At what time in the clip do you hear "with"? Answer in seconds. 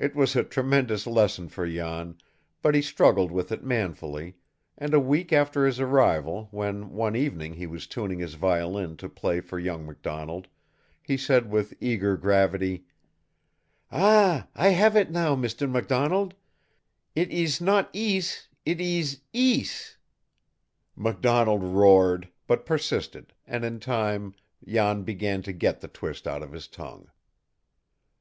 3.30-3.52, 11.52-11.72